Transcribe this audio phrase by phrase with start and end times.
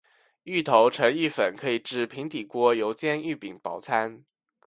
[0.45, 4.25] 芋头成芋粉可以制平底锅油煎芋饼薄餐。